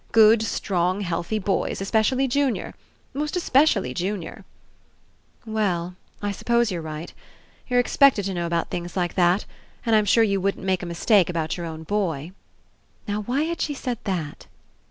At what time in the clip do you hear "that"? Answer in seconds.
9.13-9.45, 14.05-14.47